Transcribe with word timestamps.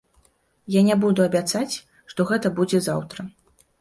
Я 0.75 0.81
не 0.87 0.95
буду 1.03 1.25
абяцаць, 1.29 1.75
што 2.15 2.27
гэта 2.31 2.47
будзе 2.61 2.83
заўтра. 2.89 3.19